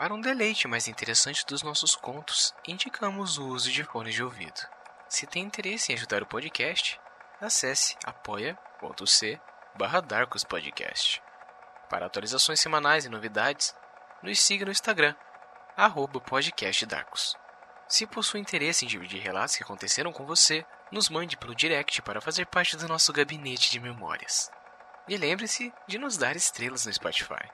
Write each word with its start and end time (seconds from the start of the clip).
Para 0.00 0.14
um 0.14 0.20
deleite 0.22 0.66
mais 0.66 0.88
interessante 0.88 1.44
dos 1.44 1.62
nossos 1.62 1.94
contos, 1.94 2.54
indicamos 2.66 3.36
o 3.36 3.48
uso 3.48 3.70
de 3.70 3.84
fones 3.84 4.14
de 4.14 4.24
ouvido. 4.24 4.58
Se 5.10 5.26
tem 5.26 5.42
interesse 5.42 5.92
em 5.92 5.94
ajudar 5.94 6.22
o 6.22 6.26
podcast, 6.26 6.98
acesse 7.38 7.98
apoia.c 8.02 9.38
barra 9.76 10.02
Podcast. 10.48 11.22
Para 11.90 12.06
atualizações 12.06 12.58
semanais 12.58 13.04
e 13.04 13.10
novidades, 13.10 13.76
nos 14.22 14.40
siga 14.40 14.64
no 14.64 14.70
Instagram, 14.70 15.14
arroba. 15.76 16.22
Se 17.86 18.06
possui 18.06 18.40
interesse 18.40 18.86
em 18.86 18.88
dividir 18.88 19.20
relatos 19.20 19.54
que 19.54 19.62
aconteceram 19.62 20.14
com 20.14 20.24
você, 20.24 20.64
nos 20.90 21.10
mande 21.10 21.36
pelo 21.36 21.54
direct 21.54 22.00
para 22.00 22.22
fazer 22.22 22.46
parte 22.46 22.74
do 22.74 22.88
nosso 22.88 23.12
gabinete 23.12 23.70
de 23.70 23.78
memórias. 23.78 24.50
E 25.06 25.14
lembre-se 25.18 25.70
de 25.86 25.98
nos 25.98 26.16
dar 26.16 26.36
estrelas 26.36 26.86
no 26.86 26.92
Spotify. 26.94 27.50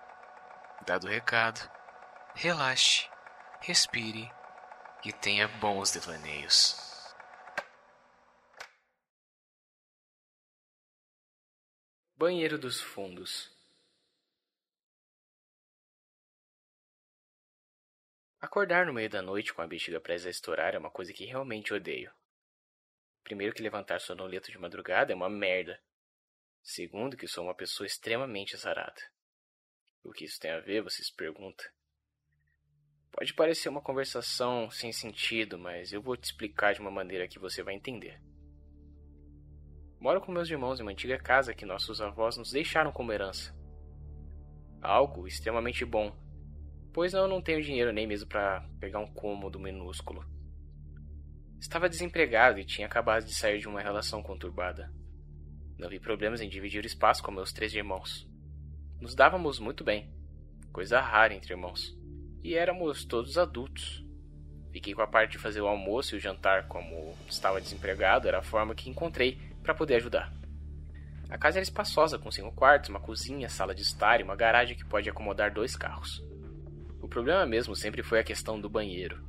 Dado 0.87 1.09
o 1.09 1.11
recado, 1.11 1.75
relaxe, 2.39 3.09
respire 3.63 4.31
e 5.03 5.11
tenha 5.11 5.49
bons 5.49 5.91
devaneios. 5.91 6.77
Banheiro 12.15 12.59
dos 12.59 12.79
Fundos 12.79 13.51
Acordar 18.39 18.85
no 18.85 18.93
meio 18.93 19.09
da 19.09 19.23
noite 19.23 19.55
com 19.55 19.63
a 19.63 19.67
bexiga 19.67 19.99
presa 19.99 20.29
a 20.29 20.31
estourar 20.31 20.75
é 20.75 20.79
uma 20.79 20.91
coisa 20.91 21.15
que 21.15 21.25
realmente 21.25 21.73
odeio. 21.73 22.13
Primeiro 23.25 23.55
que 23.55 23.63
levantar 23.63 23.99
sonolento 23.99 24.53
de 24.53 24.59
madrugada 24.59 25.11
é 25.11 25.17
uma 25.17 25.31
merda. 25.31 25.83
Segundo 26.63 27.17
que 27.17 27.27
sou 27.27 27.45
uma 27.45 27.55
pessoa 27.55 27.87
extremamente 27.87 28.55
azarada. 28.55 29.01
O 30.03 30.13
que 30.13 30.27
isso 30.27 30.39
tem 30.39 30.51
a 30.51 30.61
ver, 30.61 30.83
você 30.83 31.03
se 31.03 31.15
pergunta? 31.15 31.76
Pode 33.17 33.33
parecer 33.33 33.71
uma 33.71 33.81
conversação 33.81 34.71
sem 34.71 34.93
sentido, 34.93 35.59
mas 35.59 35.91
eu 35.91 36.03
vou 36.03 36.19
te 36.19 36.25
explicar 36.25 36.75
de 36.75 36.83
uma 36.83 36.91
maneira 36.91 37.27
que 37.27 37.39
você 37.39 37.63
vai 37.63 37.75
entender. 37.75 38.21
Moro 39.99 40.21
com 40.21 40.31
meus 40.31 40.51
irmãos 40.51 40.79
em 40.79 40.83
uma 40.83 40.93
antiga 40.93 41.19
casa 41.19 41.55
que 41.55 41.65
nossos 41.65 42.03
avós 42.03 42.37
nos 42.37 42.51
deixaram 42.51 42.93
como 42.93 43.11
herança. 43.11 43.57
Algo 44.83 45.27
extremamente 45.27 45.83
bom, 45.83 46.15
pois 46.93 47.15
eu 47.15 47.27
não 47.27 47.41
tenho 47.41 47.63
dinheiro 47.63 47.91
nem 47.91 48.07
mesmo 48.07 48.29
para 48.29 48.69
pegar 48.79 48.99
um 48.99 49.11
cômodo 49.11 49.59
minúsculo. 49.59 50.23
Estava 51.59 51.89
desempregado 51.89 52.59
e 52.59 52.67
tinha 52.67 52.87
acabado 52.87 53.25
de 53.25 53.35
sair 53.35 53.61
de 53.61 53.67
uma 53.67 53.81
relação 53.81 54.23
conturbada. 54.23 54.93
Não 55.79 55.89
vi 55.89 55.99
problemas 55.99 56.43
em 56.43 56.51
dividir 56.51 56.85
o 56.85 56.87
espaço 56.87 57.23
com 57.23 57.33
meus 57.33 57.51
três 57.51 57.73
irmãos. 57.75 58.29
Nos 59.01 59.15
dávamos 59.15 59.59
muito 59.59 59.83
bem, 59.83 60.15
coisa 60.71 61.01
rara 61.01 61.33
entre 61.33 61.55
irmãos 61.55 61.97
e 62.47 62.55
éramos 62.55 63.05
todos 63.05 63.37
adultos. 63.37 64.05
Fiquei 64.71 64.95
com 64.95 65.03
a 65.03 65.07
parte 65.07 65.33
de 65.33 65.39
fazer 65.39 65.61
o 65.61 65.67
almoço 65.67 66.15
e 66.15 66.19
o 66.19 66.21
jantar, 66.21 66.69
como 66.69 67.17
estava 67.29 67.61
desempregado, 67.61 68.29
era 68.29 68.39
a 68.39 68.43
forma 68.43 68.73
que 68.73 68.89
encontrei 68.89 69.37
para 69.65 69.75
poder 69.75 69.97
ajudar. 69.97 70.33
A 71.29 71.37
casa 71.37 71.59
era 71.59 71.65
espaçosa, 71.65 72.21
com 72.21 72.31
cinco 72.31 72.53
quartos, 72.53 72.89
uma 72.89 73.01
cozinha, 73.01 73.49
sala 73.49 73.75
de 73.75 73.83
estar 73.83 74.21
e 74.21 74.23
uma 74.23 74.37
garagem 74.37 74.77
que 74.77 74.85
pode 74.85 75.11
acomodar 75.11 75.53
dois 75.53 75.75
carros. 75.75 76.25
O 77.03 77.09
problema 77.09 77.45
mesmo 77.45 77.75
sempre 77.75 78.05
foi 78.05 78.21
a 78.21 78.25
questão 78.25 78.61
do 78.61 78.71
banheiro. 78.71 79.27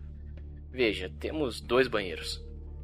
Veja, 0.69 1.11
temos 1.19 1.59
dois 1.59 1.88
banheiros. 1.88 2.39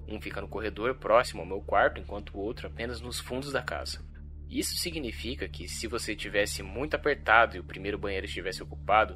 Um 0.07 0.19
fica 0.19 0.41
no 0.41 0.47
corredor 0.47 0.95
próximo 0.95 1.41
ao 1.41 1.47
meu 1.47 1.61
quarto, 1.61 2.01
enquanto 2.01 2.33
o 2.33 2.39
outro 2.39 2.65
apenas 2.65 2.99
nos 3.01 3.19
fundos 3.19 3.51
da 3.51 3.61
casa. 3.61 4.03
Isso 4.49 4.75
significa 4.77 5.47
que 5.47 5.67
se 5.67 5.85
você 5.85 6.15
tivesse 6.15 6.63
muito 6.63 6.95
apertado 6.95 7.55
e 7.55 7.59
o 7.59 7.63
primeiro 7.63 7.99
banheiro 7.99 8.25
estivesse 8.25 8.63
ocupado, 8.63 9.15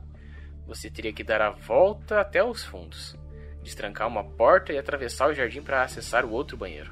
você 0.68 0.90
teria 0.92 1.14
que 1.14 1.24
dar 1.24 1.42
a 1.42 1.50
volta 1.50 2.20
até 2.20 2.44
os 2.44 2.64
fundos, 2.64 3.18
destrancar 3.64 4.08
uma 4.08 4.24
porta 4.24 4.74
e 4.74 4.78
atravessar 4.78 5.30
o 5.30 5.34
jardim 5.34 5.62
para 5.62 5.82
acessar 5.82 6.26
o 6.26 6.32
outro 6.32 6.58
banheiro. 6.58 6.92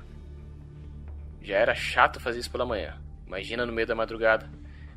Já 1.41 1.57
era 1.57 1.75
chato 1.75 2.19
fazer 2.19 2.39
isso 2.39 2.49
pela 2.49 2.65
manhã. 2.65 2.97
Imagina 3.27 3.65
no 3.65 3.73
meio 3.73 3.87
da 3.87 3.93
madrugada, 3.93 4.49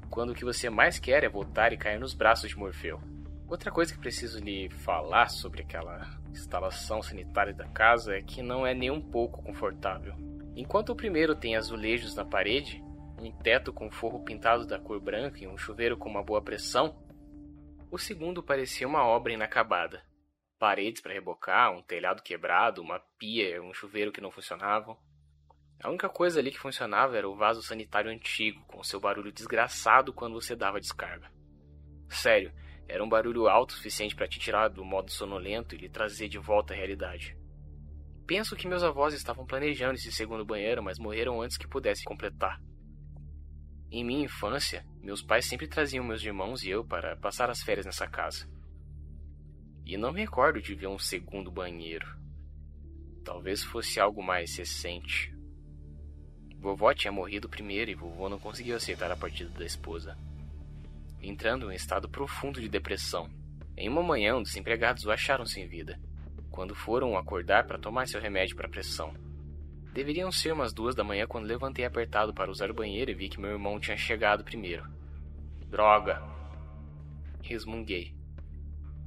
quando 0.09 0.31
o 0.31 0.35
que 0.35 0.45
você 0.45 0.71
mais 0.71 0.99
quer 0.99 1.25
é 1.25 1.29
voltar 1.29 1.73
e 1.73 1.77
cair 1.77 1.99
nos 1.99 2.15
braços 2.15 2.49
de 2.49 2.57
Morfeu. 2.57 3.01
Outra 3.49 3.71
coisa 3.71 3.93
que 3.93 3.99
preciso 3.99 4.39
lhe 4.39 4.69
falar 4.69 5.29
sobre 5.29 5.63
aquela 5.63 6.07
instalação 6.31 7.03
sanitária 7.03 7.53
da 7.53 7.67
casa 7.67 8.15
é 8.15 8.23
que 8.23 8.43
não 8.43 8.67
é 8.67 8.75
nem 8.75 8.91
um 8.91 9.01
pouco 9.01 9.43
confortável. 9.43 10.15
Enquanto 10.55 10.91
o 10.91 10.97
primeiro 10.97 11.35
tem 11.35 11.57
azulejos 11.57 12.15
na 12.15 12.25
parede, 12.25 12.83
um 13.21 13.31
teto 13.31 13.73
com 13.73 13.91
forro 13.91 14.21
pintado 14.21 14.67
da 14.67 14.79
cor 14.79 15.01
branca 15.01 15.43
e 15.43 15.47
um 15.47 15.57
chuveiro 15.57 15.97
com 15.97 16.09
uma 16.09 16.23
boa 16.23 16.41
pressão, 16.41 16.95
o 17.91 17.99
segundo 17.99 18.43
parecia 18.43 18.87
uma 18.87 19.05
obra 19.05 19.33
inacabada. 19.33 20.03
Paredes 20.59 21.01
para 21.01 21.15
rebocar, 21.15 21.73
um 21.73 21.83
telhado 21.83 22.23
quebrado, 22.23 22.83
uma 22.83 23.01
pia, 23.19 23.63
um 23.63 23.73
chuveiro 23.73 24.13
que 24.13 24.21
não 24.21 24.31
funcionavam. 24.31 24.99
A 25.83 25.89
única 25.89 26.09
coisa 26.09 26.41
ali 26.41 26.51
que 26.51 26.59
funcionava 26.59 27.17
era 27.17 27.29
o 27.29 27.37
vaso 27.37 27.63
sanitário 27.63 28.11
antigo, 28.11 28.65
com 28.67 28.83
seu 28.83 28.99
barulho 28.99 29.33
desgraçado 29.33 30.13
quando 30.13 30.35
você 30.35 30.57
dava 30.57 30.81
descarga. 30.81 31.31
Sério, 32.09 32.53
era 32.89 33.03
um 33.03 33.09
barulho 33.09 33.47
alto 33.47 33.71
o 33.71 33.75
suficiente 33.75 34.17
para 34.17 34.27
te 34.27 34.39
tirar 34.39 34.69
do 34.69 34.85
modo 34.85 35.11
sonolento 35.11 35.75
e 35.75 35.79
lhe 35.79 35.89
trazer 35.89 36.29
de 36.29 36.39
volta 36.39 36.75
à 36.75 36.77
realidade. 36.77 37.37
Penso 38.27 38.57
que 38.57 38.69
meus 38.69 38.83
avós 38.83 39.15
estavam 39.15 39.47
planejando 39.47 39.95
esse 39.95 40.13
segundo 40.13 40.45
banheiro, 40.45 40.83
mas 40.83 40.99
morreram 40.99 41.41
antes 41.41 41.57
que 41.57 41.69
pudesse 41.69 42.05
completar. 42.05 42.61
Em 43.91 44.05
minha 44.05 44.25
infância, 44.25 44.85
meus 45.01 45.23
pais 45.23 45.47
sempre 45.47 45.67
traziam 45.67 46.05
meus 46.05 46.23
irmãos 46.23 46.63
e 46.63 46.69
eu 46.69 46.85
para 46.85 47.17
passar 47.17 47.49
as 47.49 47.63
férias 47.63 47.87
nessa 47.87 48.07
casa. 48.07 48.47
E 49.85 49.97
não 49.97 50.13
me 50.13 50.21
recordo 50.21 50.61
de 50.61 50.75
ver 50.75 50.89
um 50.89 50.99
segundo 50.99 51.51
banheiro. 51.51 52.07
Talvez 53.25 53.65
fosse 53.65 53.99
algo 53.99 54.23
mais 54.23 54.55
recente. 54.57 55.35
Vovó 56.59 56.93
tinha 56.93 57.11
morrido 57.11 57.49
primeiro 57.49 57.91
e 57.91 57.95
vovô 57.95 58.29
não 58.29 58.39
conseguiu 58.39 58.77
aceitar 58.77 59.11
a 59.11 59.17
partida 59.17 59.51
da 59.59 59.65
esposa. 59.65 60.19
Entrando 61.23 61.67
em 61.67 61.69
um 61.69 61.73
estado 61.73 62.11
profundo 62.11 62.61
de 62.61 62.69
depressão. 62.69 63.31
Em 63.75 63.89
uma 63.89 64.03
manhã, 64.03 64.37
os 64.37 64.55
empregados 64.55 65.07
o 65.07 65.11
acharam 65.11 65.47
sem 65.47 65.67
vida, 65.67 65.99
quando 66.51 66.75
foram 66.75 67.17
acordar 67.17 67.67
para 67.67 67.79
tomar 67.79 68.07
seu 68.07 68.21
remédio 68.21 68.57
para 68.57 68.69
pressão. 68.69 69.15
Deveriam 69.99 70.31
ser 70.31 70.53
umas 70.53 70.73
duas 70.73 70.95
da 70.95 71.03
manhã 71.03 71.27
quando 71.27 71.49
levantei 71.49 71.85
apertado 71.85 72.33
para 72.33 72.53
usar 72.53 72.71
o 72.71 72.75
banheiro 72.75 73.11
e 73.11 73.15
vi 73.15 73.29
que 73.29 73.41
meu 73.41 73.51
irmão 73.51 73.81
tinha 73.81 73.97
chegado 73.97 74.45
primeiro. 74.45 74.89
Droga! 75.67 76.23
Resmunguei. 77.43 78.15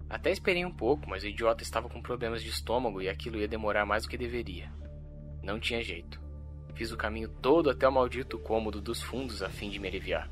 Até 0.09 0.31
esperei 0.31 0.65
um 0.65 0.75
pouco, 0.75 1.09
mas 1.09 1.23
o 1.23 1.27
idiota 1.27 1.63
estava 1.63 1.87
com 1.87 2.01
problemas 2.01 2.43
de 2.43 2.49
estômago 2.49 3.01
e 3.01 3.07
aquilo 3.07 3.37
ia 3.37 3.47
demorar 3.47 3.85
mais 3.85 4.03
do 4.03 4.09
que 4.09 4.17
deveria. 4.17 4.69
Não 5.41 5.61
tinha 5.61 5.81
jeito. 5.81 6.19
Fiz 6.75 6.91
o 6.91 6.97
caminho 6.97 7.29
todo 7.29 7.69
até 7.69 7.87
o 7.87 7.91
maldito 7.91 8.37
cômodo 8.37 8.81
dos 8.81 9.01
fundos 9.01 9.41
a 9.41 9.47
fim 9.47 9.69
de 9.69 9.79
me 9.79 9.87
aliviar. 9.87 10.29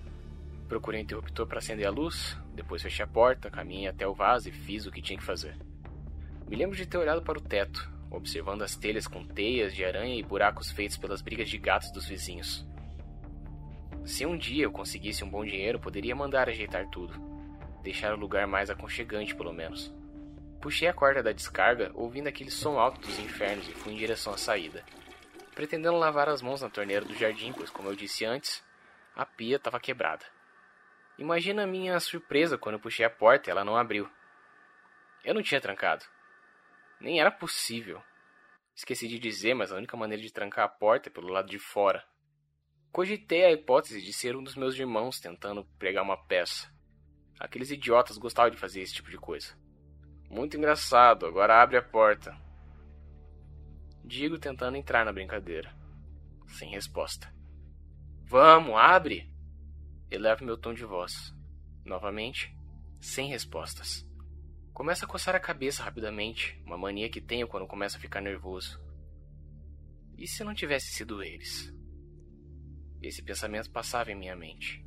Procurei 0.67 0.99
o 0.99 1.03
interruptor 1.03 1.47
para 1.47 1.59
acender 1.59 1.87
a 1.87 1.89
luz, 1.89 2.37
depois 2.53 2.81
fechei 2.81 3.05
a 3.05 3.07
porta, 3.07 3.49
caminhei 3.49 3.87
até 3.87 4.05
o 4.05 4.13
vaso 4.13 4.49
e 4.49 4.51
fiz 4.51 4.85
o 4.85 4.91
que 4.91 5.01
tinha 5.01 5.17
que 5.17 5.23
fazer. 5.23 5.55
Me 6.49 6.57
lembro 6.57 6.75
de 6.75 6.85
ter 6.85 6.97
olhado 6.97 7.21
para 7.21 7.37
o 7.37 7.41
teto, 7.41 7.89
observando 8.11 8.63
as 8.63 8.75
telhas 8.75 9.07
com 9.07 9.25
teias 9.25 9.73
de 9.73 9.85
aranha 9.85 10.15
e 10.15 10.23
buracos 10.23 10.71
feitos 10.71 10.97
pelas 10.97 11.21
brigas 11.21 11.49
de 11.49 11.57
gatos 11.57 11.91
dos 11.91 12.07
vizinhos. 12.07 12.65
Se 14.05 14.25
um 14.25 14.37
dia 14.37 14.63
eu 14.63 14.71
conseguisse 14.71 15.23
um 15.23 15.29
bom 15.29 15.45
dinheiro, 15.45 15.79
poderia 15.79 16.15
mandar 16.15 16.49
ajeitar 16.49 16.89
tudo. 16.89 17.13
Deixar 17.83 18.13
o 18.13 18.19
lugar 18.19 18.47
mais 18.47 18.69
aconchegante, 18.69 19.35
pelo 19.35 19.53
menos. 19.53 19.93
Puxei 20.61 20.87
a 20.87 20.93
corda 20.93 21.23
da 21.23 21.31
descarga, 21.31 21.91
ouvindo 21.93 22.27
aquele 22.27 22.51
som 22.51 22.79
alto 22.79 22.99
dos 22.99 23.19
infernos 23.19 23.67
e 23.69 23.73
fui 23.73 23.93
em 23.93 23.97
direção 23.97 24.33
à 24.33 24.37
saída. 24.37 24.83
Pretendendo 25.55 25.97
lavar 25.97 26.27
as 26.27 26.41
mãos 26.41 26.61
na 26.61 26.69
torneira 26.69 27.05
do 27.05 27.15
jardim, 27.15 27.53
pois, 27.53 27.69
como 27.69 27.89
eu 27.89 27.95
disse 27.95 28.25
antes, 28.25 28.63
a 29.15 29.25
pia 29.25 29.57
estava 29.57 29.79
quebrada. 29.79 30.25
Imagina 31.17 31.63
a 31.63 31.67
minha 31.67 31.99
surpresa 31.99 32.57
quando 32.57 32.75
eu 32.75 32.81
puxei 32.81 33.05
a 33.05 33.09
porta 33.09 33.49
e 33.49 33.51
ela 33.51 33.63
não 33.63 33.77
abriu. 33.77 34.09
Eu 35.23 35.33
não 35.33 35.41
tinha 35.41 35.61
trancado. 35.61 36.05
Nem 36.99 37.19
era 37.19 37.31
possível. 37.31 38.01
Esqueci 38.75 39.07
de 39.07 39.19
dizer, 39.19 39.53
mas 39.53 39.71
a 39.71 39.75
única 39.75 39.97
maneira 39.97 40.21
de 40.21 40.31
trancar 40.31 40.65
a 40.65 40.69
porta 40.69 41.09
é 41.09 41.11
pelo 41.11 41.29
lado 41.29 41.49
de 41.49 41.59
fora. 41.59 42.03
Cogitei 42.91 43.45
a 43.45 43.51
hipótese 43.51 44.01
de 44.01 44.11
ser 44.11 44.35
um 44.35 44.43
dos 44.43 44.55
meus 44.55 44.75
irmãos 44.75 45.19
tentando 45.19 45.63
pregar 45.77 46.03
uma 46.03 46.17
peça. 46.25 46.73
Aqueles 47.39 47.71
idiotas 47.71 48.17
gostavam 48.17 48.51
de 48.51 48.57
fazer 48.57 48.81
esse 48.81 48.93
tipo 48.93 49.09
de 49.09 49.17
coisa. 49.17 49.55
Muito 50.29 50.57
engraçado, 50.57 51.25
agora 51.25 51.61
abre 51.61 51.77
a 51.77 51.81
porta. 51.81 52.35
Digo 54.03 54.39
tentando 54.39 54.75
entrar 54.75 55.05
na 55.05 55.13
brincadeira. 55.13 55.73
Sem 56.47 56.71
resposta. 56.71 57.31
Vamos, 58.23 58.75
abre! 58.75 59.31
Elevo 60.09 60.43
meu 60.43 60.57
tom 60.57 60.73
de 60.73 60.83
voz. 60.83 61.33
Novamente, 61.85 62.55
sem 62.99 63.29
respostas. 63.29 64.08
Começa 64.79 65.03
a 65.03 65.09
coçar 65.09 65.35
a 65.35 65.41
cabeça 65.41 65.83
rapidamente, 65.83 66.57
uma 66.65 66.77
mania 66.77 67.09
que 67.09 67.19
tenho 67.19 67.49
quando 67.49 67.67
começo 67.67 67.97
a 67.97 67.99
ficar 67.99 68.21
nervoso. 68.21 68.79
E 70.17 70.25
se 70.25 70.41
não 70.41 70.53
tivesse 70.53 70.93
sido 70.93 71.21
eles? 71.21 71.69
Esse 73.01 73.21
pensamento 73.21 73.69
passava 73.69 74.09
em 74.09 74.15
minha 74.15 74.37
mente. 74.37 74.81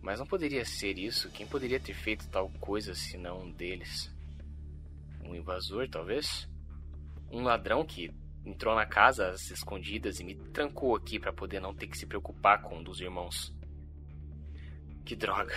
Mas 0.00 0.20
não 0.20 0.28
poderia 0.28 0.64
ser 0.64 0.96
isso. 0.96 1.28
Quem 1.32 1.44
poderia 1.44 1.80
ter 1.80 1.92
feito 1.92 2.28
tal 2.28 2.48
coisa 2.60 2.94
se 2.94 3.16
não 3.16 3.40
um 3.40 3.50
deles? 3.50 4.14
Um 5.24 5.34
invasor, 5.34 5.88
talvez? 5.90 6.48
Um 7.28 7.42
ladrão 7.42 7.84
que 7.84 8.14
entrou 8.44 8.76
na 8.76 8.86
casa 8.86 9.30
às 9.30 9.50
escondidas 9.50 10.20
e 10.20 10.24
me 10.24 10.36
trancou 10.36 10.94
aqui 10.94 11.18
para 11.18 11.32
poder 11.32 11.58
não 11.58 11.74
ter 11.74 11.88
que 11.88 11.98
se 11.98 12.06
preocupar 12.06 12.62
com 12.62 12.78
um 12.78 12.82
dos 12.84 13.00
irmãos. 13.00 13.52
Que 15.04 15.16
droga. 15.16 15.56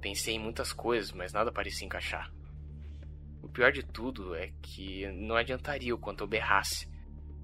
Pensei 0.00 0.36
em 0.36 0.38
muitas 0.38 0.72
coisas, 0.72 1.12
mas 1.12 1.34
nada 1.34 1.52
parecia 1.52 1.84
encaixar. 1.84 2.32
O 3.42 3.48
pior 3.48 3.72
de 3.72 3.82
tudo 3.82 4.34
é 4.34 4.52
que 4.62 5.06
não 5.12 5.36
adiantaria 5.36 5.94
o 5.94 5.98
quanto 5.98 6.24
eu 6.24 6.28
berrasse. 6.28 6.88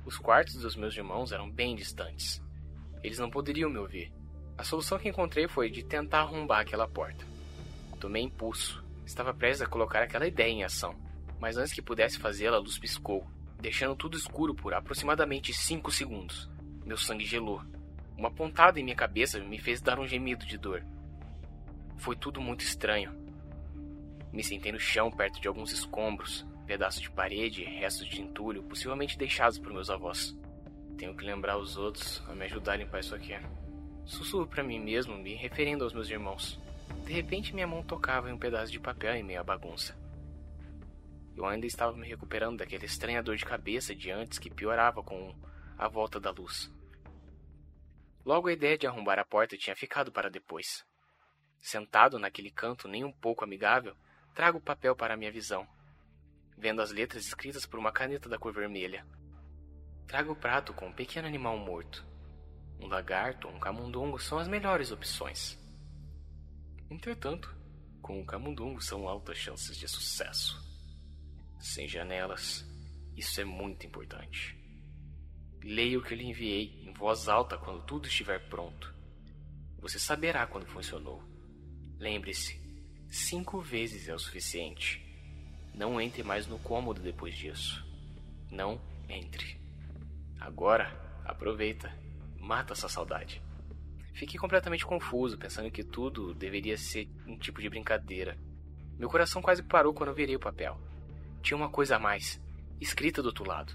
Os 0.06 0.16
quartos 0.16 0.54
dos 0.54 0.76
meus 0.76 0.96
irmãos 0.96 1.32
eram 1.32 1.50
bem 1.50 1.74
distantes. 1.74 2.42
Eles 3.02 3.18
não 3.18 3.28
poderiam 3.28 3.68
me 3.68 3.78
ouvir. 3.78 4.12
A 4.56 4.64
solução 4.64 4.98
que 4.98 5.08
encontrei 5.08 5.48
foi 5.48 5.70
de 5.70 5.82
tentar 5.82 6.20
arrombar 6.20 6.60
aquela 6.60 6.88
porta. 6.88 7.26
Tomei 8.00 8.22
impulso. 8.22 8.82
Estava 9.04 9.34
prestes 9.34 9.62
a 9.62 9.66
colocar 9.66 10.02
aquela 10.02 10.26
ideia 10.26 10.50
em 10.50 10.64
ação, 10.64 10.94
mas 11.40 11.56
antes 11.56 11.72
que 11.72 11.82
pudesse 11.82 12.18
fazê-la, 12.18 12.56
a 12.56 12.60
luz 12.60 12.78
piscou 12.78 13.26
deixando 13.60 13.96
tudo 13.96 14.16
escuro 14.16 14.54
por 14.54 14.72
aproximadamente 14.72 15.52
5 15.52 15.90
segundos. 15.90 16.48
Meu 16.84 16.96
sangue 16.96 17.26
gelou. 17.26 17.62
Uma 18.16 18.30
pontada 18.30 18.78
em 18.78 18.84
minha 18.84 18.96
cabeça 18.96 19.38
me 19.40 19.58
fez 19.58 19.80
dar 19.80 19.98
um 19.98 20.06
gemido 20.06 20.46
de 20.46 20.56
dor. 20.56 20.84
Foi 21.96 22.16
tudo 22.16 22.40
muito 22.40 22.60
estranho. 22.60 23.27
Me 24.32 24.42
sentei 24.44 24.72
no 24.72 24.78
chão 24.78 25.10
perto 25.10 25.40
de 25.40 25.48
alguns 25.48 25.72
escombros, 25.72 26.46
pedaços 26.66 27.00
de 27.00 27.10
parede, 27.10 27.64
restos 27.64 28.08
de 28.08 28.20
entulho, 28.20 28.62
possivelmente 28.62 29.16
deixados 29.16 29.58
por 29.58 29.72
meus 29.72 29.88
avós. 29.88 30.36
Tenho 30.98 31.16
que 31.16 31.24
lembrar 31.24 31.56
os 31.56 31.76
outros 31.76 32.22
a 32.28 32.34
me 32.34 32.44
ajudar 32.44 32.72
a 32.72 32.76
limpar 32.76 33.00
isso 33.00 33.14
aqui. 33.14 33.32
Sussurro 34.04 34.46
para 34.46 34.62
mim 34.62 34.78
mesmo, 34.78 35.16
me 35.16 35.34
referindo 35.34 35.84
aos 35.84 35.92
meus 35.92 36.10
irmãos. 36.10 36.58
De 37.04 37.12
repente, 37.12 37.54
minha 37.54 37.66
mão 37.66 37.82
tocava 37.82 38.28
em 38.28 38.32
um 38.32 38.38
pedaço 38.38 38.72
de 38.72 38.80
papel 38.80 39.14
em 39.14 39.22
meio 39.22 39.40
à 39.40 39.44
bagunça. 39.44 39.96
Eu 41.36 41.46
ainda 41.46 41.66
estava 41.66 41.96
me 41.96 42.08
recuperando 42.08 42.58
daquela 42.58 42.84
estranha 42.84 43.22
dor 43.22 43.36
de 43.36 43.44
cabeça 43.44 43.94
de 43.94 44.10
antes 44.10 44.38
que 44.38 44.50
piorava 44.50 45.02
com 45.02 45.34
a 45.78 45.86
volta 45.86 46.18
da 46.18 46.30
luz. 46.30 46.70
Logo 48.24 48.48
a 48.48 48.52
ideia 48.52 48.76
de 48.76 48.86
arrombar 48.86 49.18
a 49.18 49.24
porta 49.24 49.56
tinha 49.56 49.76
ficado 49.76 50.10
para 50.10 50.28
depois. 50.28 50.84
Sentado 51.60 52.18
naquele 52.18 52.50
canto 52.50 52.88
nem 52.88 53.04
um 53.04 53.12
pouco 53.12 53.44
amigável, 53.44 53.96
trago 54.38 54.58
o 54.58 54.60
papel 54.60 54.94
para 54.94 55.14
a 55.14 55.16
minha 55.16 55.32
visão, 55.32 55.66
vendo 56.56 56.80
as 56.80 56.92
letras 56.92 57.26
escritas 57.26 57.66
por 57.66 57.76
uma 57.76 57.90
caneta 57.90 58.28
da 58.28 58.38
cor 58.38 58.52
vermelha. 58.52 59.04
Trago 60.06 60.30
o 60.30 60.36
prato 60.36 60.72
com 60.72 60.86
um 60.86 60.92
pequeno 60.92 61.26
animal 61.26 61.58
morto. 61.58 62.06
Um 62.80 62.86
lagarto 62.86 63.48
ou 63.48 63.54
um 63.56 63.58
camundongo 63.58 64.16
são 64.16 64.38
as 64.38 64.46
melhores 64.46 64.92
opções. 64.92 65.58
Entretanto, 66.88 67.52
com 68.00 68.20
o 68.20 68.24
camundongo 68.24 68.80
são 68.80 69.08
altas 69.08 69.38
chances 69.38 69.76
de 69.76 69.88
sucesso 69.88 70.64
sem 71.58 71.88
janelas. 71.88 72.64
Isso 73.16 73.40
é 73.40 73.44
muito 73.44 73.88
importante. 73.88 74.56
Leia 75.64 75.98
o 75.98 76.02
que 76.04 76.14
eu 76.14 76.18
lhe 76.18 76.26
enviei 76.26 76.80
em 76.86 76.92
voz 76.92 77.28
alta 77.28 77.58
quando 77.58 77.84
tudo 77.84 78.06
estiver 78.06 78.48
pronto. 78.48 78.94
Você 79.80 79.98
saberá 79.98 80.46
quando 80.46 80.68
funcionou. 80.68 81.24
Lembre-se, 81.98 82.67
cinco 83.08 83.60
vezes 83.60 84.08
é 84.08 84.14
o 84.14 84.18
suficiente. 84.18 85.04
Não 85.74 86.00
entre 86.00 86.22
mais 86.22 86.46
no 86.46 86.58
cômodo 86.58 87.00
depois 87.00 87.36
disso. 87.36 87.84
Não 88.50 88.80
entre. 89.08 89.60
Agora, 90.40 91.20
aproveita. 91.24 91.92
Mata 92.38 92.72
essa 92.72 92.88
saudade. 92.88 93.42
Fiquei 94.14 94.38
completamente 94.38 94.86
confuso, 94.86 95.38
pensando 95.38 95.70
que 95.70 95.84
tudo 95.84 96.34
deveria 96.34 96.76
ser 96.76 97.08
um 97.26 97.36
tipo 97.36 97.60
de 97.60 97.68
brincadeira. 97.68 98.36
Meu 98.98 99.08
coração 99.08 99.40
quase 99.40 99.62
parou 99.62 99.94
quando 99.94 100.08
eu 100.08 100.14
virei 100.14 100.34
o 100.34 100.40
papel 100.40 100.78
tinha 101.42 101.56
uma 101.56 101.68
coisa 101.68 101.96
a 101.96 101.98
mais, 101.98 102.40
escrita 102.80 103.22
do 103.22 103.26
outro 103.26 103.46
lado. 103.46 103.72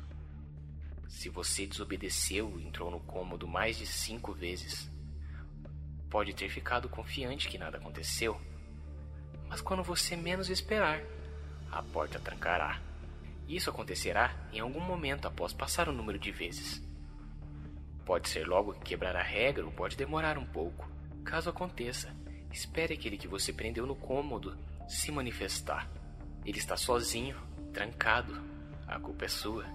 Se 1.08 1.30
você 1.30 1.66
desobedeceu 1.66 2.60
e 2.60 2.68
entrou 2.68 2.90
no 2.90 3.00
cômodo 3.00 3.48
mais 3.48 3.78
de 3.78 3.86
cinco 3.86 4.34
vezes, 4.34 4.92
pode 6.10 6.34
ter 6.34 6.50
ficado 6.50 6.90
confiante 6.90 7.50
que 7.50 7.58
nada 7.58 7.78
aconteceu. 7.78 8.40
Mas 9.54 9.62
quando 9.62 9.84
você 9.84 10.16
menos 10.16 10.50
esperar, 10.50 11.00
a 11.72 11.84
porta 11.84 12.18
trancará. 12.18 12.82
Isso 13.48 13.70
acontecerá 13.70 14.36
em 14.52 14.60
algum 14.60 14.80
momento 14.80 15.28
após 15.28 15.54
passar 15.54 15.88
o 15.88 15.94
número 15.94 16.18
de 16.18 16.32
vezes. 16.32 16.82
Pode 18.04 18.30
ser 18.30 18.48
logo 18.48 18.74
que 18.74 18.80
quebrar 18.80 19.16
a 19.16 19.22
regra 19.22 19.64
ou 19.64 19.72
pode 19.72 19.96
demorar 19.96 20.40
um 20.40 20.46
pouco. 20.48 20.90
Caso 21.24 21.52
aconteça, 21.52 22.12
espere 22.52 22.96
aquele 22.96 23.16
que 23.16 23.28
você 23.28 23.54
prendeu 23.54 23.86
no 23.86 23.96
cômodo 23.96 24.58
se 24.88 25.12
manifestar. 25.12 25.88
Ele 26.44 26.58
está 26.58 26.76
sozinho 26.76 27.40
trancado. 27.72 28.42
A 28.88 29.00
culpa 29.00 29.26
é 29.26 29.30
sua. 29.30 29.66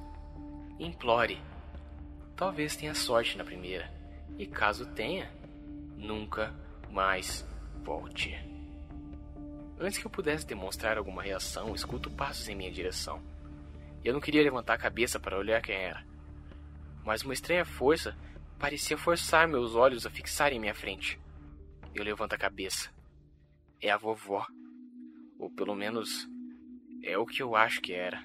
Implore. 0.80 1.40
Talvez 2.34 2.74
tenha 2.74 2.96
sorte 2.96 3.38
na 3.38 3.44
primeira. 3.44 3.88
E 4.36 4.44
caso 4.44 4.86
tenha, 4.86 5.30
nunca 5.96 6.52
mais 6.90 7.46
volte. 7.84 8.57
Antes 9.80 9.98
que 9.98 10.06
eu 10.06 10.10
pudesse 10.10 10.44
demonstrar 10.44 10.98
alguma 10.98 11.22
reação, 11.22 11.72
escuto 11.72 12.10
passos 12.10 12.48
em 12.48 12.56
minha 12.56 12.70
direção. 12.70 13.22
Eu 14.04 14.12
não 14.12 14.20
queria 14.20 14.42
levantar 14.42 14.74
a 14.74 14.78
cabeça 14.78 15.20
para 15.20 15.38
olhar 15.38 15.62
quem 15.62 15.76
era. 15.76 16.04
Mas 17.04 17.22
uma 17.22 17.32
estranha 17.32 17.64
força 17.64 18.16
parecia 18.58 18.98
forçar 18.98 19.46
meus 19.46 19.76
olhos 19.76 20.04
a 20.04 20.10
fixarem 20.10 20.58
em 20.58 20.60
minha 20.60 20.74
frente. 20.74 21.20
Eu 21.94 22.02
levanto 22.02 22.32
a 22.32 22.38
cabeça. 22.38 22.90
É 23.80 23.88
a 23.90 23.96
vovó. 23.96 24.44
Ou 25.38 25.48
pelo 25.48 25.76
menos 25.76 26.28
é 27.04 27.16
o 27.16 27.24
que 27.24 27.40
eu 27.40 27.54
acho 27.54 27.80
que 27.80 27.92
era. 27.92 28.20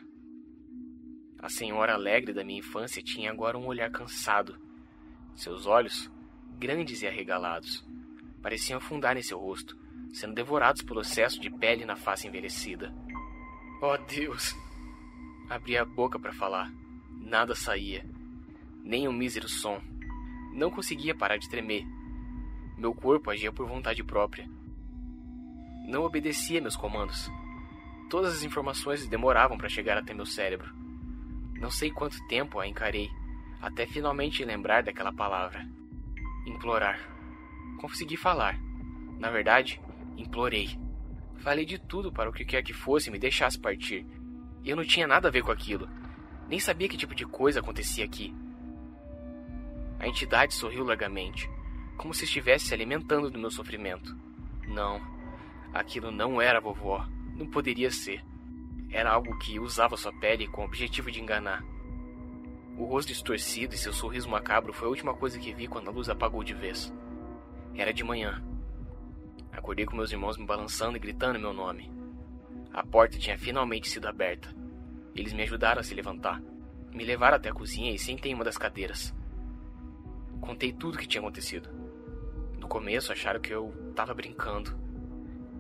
A 1.38 1.50
senhora 1.50 1.94
alegre 1.94 2.34
da 2.34 2.44
minha 2.44 2.60
infância 2.60 3.04
tinha 3.04 3.30
agora 3.30 3.58
um 3.58 3.68
olhar 3.68 3.92
cansado. 3.92 4.58
Seus 5.36 5.68
olhos, 5.68 6.10
grandes 6.58 7.04
e 7.04 7.08
arregalados, 7.08 7.86
pareciam 8.42 8.78
afundar 8.78 9.18
em 9.18 9.22
seu 9.22 9.38
rosto, 9.38 9.78
sendo 10.14 10.36
devorados 10.36 10.84
pelo 10.84 11.02
excesso 11.02 11.42
de 11.42 11.50
pele 11.50 11.84
na 11.84 11.96
face 11.96 12.28
envelhecida. 12.28 12.94
Oh 13.82 13.98
Deus! 13.98 14.56
Abri 15.50 15.76
a 15.76 15.84
boca 15.84 16.20
para 16.20 16.32
falar. 16.32 16.72
Nada 17.20 17.56
saía. 17.56 18.06
Nem 18.84 19.08
um 19.08 19.12
mísero 19.12 19.50
som. 19.50 19.82
Não 20.54 20.70
conseguia 20.70 21.16
parar 21.16 21.38
de 21.38 21.50
tremer. 21.50 21.84
Meu 22.78 22.94
corpo 22.94 23.32
agia 23.32 23.52
por 23.52 23.68
vontade 23.68 24.04
própria. 24.04 24.48
Não 25.88 26.04
obedecia 26.04 26.62
meus 26.62 26.76
comandos. 26.76 27.30
Todas 28.10 28.36
as 28.36 28.44
informações 28.44 29.08
demoravam 29.08 29.58
para 29.58 29.68
chegar 29.68 29.98
até 29.98 30.14
meu 30.14 30.26
cérebro. 30.26 30.72
Não 31.60 31.72
sei 31.72 31.92
quanto 31.92 32.26
tempo 32.28 32.60
a 32.60 32.68
encarei, 32.68 33.10
até 33.62 33.88
finalmente 33.88 34.46
lembrar 34.46 34.84
daquela 34.84 35.12
palavra. 35.12 35.68
Implorar. 36.46 37.00
Consegui 37.80 38.18
falar. 38.18 38.60
Na 39.18 39.30
verdade, 39.30 39.82
implorei. 40.18 40.78
Falei 41.38 41.66
de 41.66 41.78
tudo 41.78 42.12
para 42.12 42.30
o 42.30 42.34
que 42.34 42.46
quer 42.46 42.64
que 42.64 42.74
fosse 42.74 43.12
me 43.12 43.20
deixasse 43.20 43.60
partir. 43.60 44.06
Eu 44.64 44.76
não 44.76 44.84
tinha 44.84 45.08
nada 45.08 45.28
a 45.28 45.32
ver 45.32 45.44
com 45.44 45.52
aquilo. 45.52 45.90
Nem 46.48 46.60
sabia 46.60 46.88
que 46.88 46.98
tipo 46.98 47.16
de 47.16 47.26
coisa 47.26 47.60
acontecia 47.60 48.06
aqui. 48.06 48.34
A 50.00 50.08
entidade 50.08 50.54
sorriu 50.54 50.84
largamente, 50.84 51.50
como 51.98 52.14
se 52.14 52.26
estivesse 52.26 52.66
se 52.66 52.74
alimentando 52.74 53.30
do 53.30 53.40
meu 53.40 53.52
sofrimento. 53.52 54.16
Não, 54.68 55.02
aquilo 55.74 56.12
não 56.12 56.42
era 56.42 56.60
vovó. 56.60 57.06
Não 57.36 57.48
poderia 57.48 57.90
ser. 57.90 58.24
Era 58.92 59.12
algo 59.12 59.38
que 59.40 59.60
usava 59.60 59.98
sua 59.98 60.14
pele 60.14 60.48
com 60.48 60.62
o 60.62 60.66
objetivo 60.66 61.10
de 61.10 61.20
enganar. 61.20 61.64
O 62.78 62.86
rosto 62.86 63.10
distorcido 63.10 63.74
e 63.74 63.78
seu 63.78 63.92
sorriso 63.92 64.30
macabro 64.30 64.72
foi 64.72 64.88
a 64.88 64.92
última 64.92 65.14
coisa 65.14 65.40
que 65.40 65.54
vi 65.54 65.68
quando 65.68 65.90
a 65.90 65.92
luz 65.92 66.10
apagou 66.10 66.44
de 66.44 66.54
vez. 66.54 66.94
Era 67.76 67.94
de 67.94 68.04
manhã. 68.04 68.44
Acordei 69.54 69.86
com 69.86 69.96
meus 69.96 70.12
irmãos 70.12 70.38
me 70.38 70.46
balançando 70.46 70.98
e 70.98 71.00
gritando 71.00 71.40
meu 71.40 71.54
nome. 71.54 71.90
A 72.74 72.84
porta 72.86 73.18
tinha 73.18 73.38
finalmente 73.38 73.90
sido 73.90 74.08
aberta. 74.08 74.54
Eles 75.16 75.32
me 75.32 75.44
ajudaram 75.44 75.80
a 75.80 75.84
se 75.84 75.94
levantar. 75.94 76.42
Me 76.92 77.06
levaram 77.06 77.38
até 77.38 77.50
a 77.50 77.54
cozinha 77.54 77.92
e 77.92 77.98
sentei 77.98 78.32
em 78.32 78.36
uma 78.36 78.44
das 78.44 78.58
cadeiras. 78.58 79.16
Contei 80.42 80.74
tudo 80.74 80.96
o 80.96 80.98
que 80.98 81.08
tinha 81.08 81.22
acontecido. 81.22 81.70
No 82.60 82.68
começo 82.68 83.12
acharam 83.12 83.40
que 83.40 83.54
eu 83.54 83.74
estava 83.92 84.14
brincando, 84.14 84.76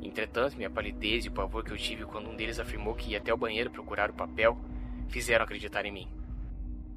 Entretanto, 0.03 0.57
minha 0.57 0.69
palidez 0.69 1.23
e 1.23 1.29
o 1.29 1.31
pavor 1.31 1.63
que 1.63 1.71
eu 1.71 1.77
tive 1.77 2.03
quando 2.03 2.29
um 2.29 2.35
deles 2.35 2.59
afirmou 2.59 2.93
que 2.93 3.11
ia 3.11 3.19
até 3.19 3.33
o 3.33 3.37
banheiro 3.37 3.71
procurar 3.71 4.09
o 4.09 4.13
papel 4.13 4.59
fizeram 5.07 5.45
acreditar 5.45 5.85
em 5.85 5.93
mim. 5.93 6.07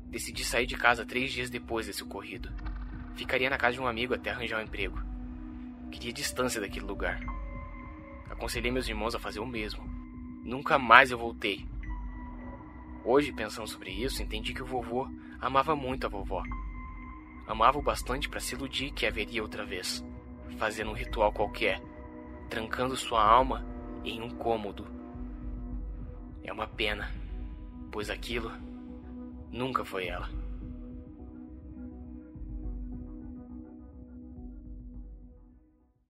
Decidi 0.07 0.45
sair 0.45 0.67
de 0.67 0.77
casa 0.77 1.07
três 1.07 1.33
dias 1.33 1.49
depois 1.49 1.87
desse 1.87 2.03
ocorrido. 2.03 2.51
Ficaria 3.15 3.49
na 3.49 3.57
casa 3.57 3.75
de 3.75 3.81
um 3.81 3.87
amigo 3.87 4.13
até 4.13 4.31
arranjar 4.31 4.59
um 4.59 4.65
emprego. 4.65 5.01
Queria 5.91 6.13
distância 6.13 6.61
daquele 6.61 6.87
lugar. 6.87 7.21
Aconselhei 8.31 8.71
meus 8.71 8.89
irmãos 8.89 9.15
a 9.15 9.19
fazer 9.19 9.41
o 9.41 9.47
mesmo. 9.47 9.83
Nunca 10.45 10.79
mais 10.79 11.11
eu 11.11 11.19
voltei. 11.19 11.67
Hoje, 13.05 13.33
pensando 13.33 13.69
sobre 13.69 13.91
isso, 13.91 14.23
entendi 14.23 14.53
que 14.53 14.63
o 14.63 14.67
vovô 14.67 15.09
amava 15.41 15.77
muito 15.77 16.07
a 16.07 16.09
vovó. 16.09 16.43
Amava 17.47 17.79
o 17.79 17.83
bastante 17.83 18.29
para 18.29 18.41
se 18.41 18.55
iludir 18.55 18.91
que 18.93 19.07
haveria 19.07 19.43
outra 19.43 19.65
vez, 19.65 20.05
fazendo 20.59 20.91
um 20.91 20.95
ritual 20.95 21.33
qualquer 21.33 21.81
trancando 22.49 22.97
sua 22.97 23.23
alma 23.25 23.65
em 24.05 24.21
um 24.23 24.31
cômodo. 24.31 24.87
É 26.43 26.53
uma 26.53 26.67
pena. 26.67 27.11
Pois 27.91 28.11
aquilo 28.11 28.53
nunca 29.51 29.85
foi 29.85 30.07
ela. 30.07 30.29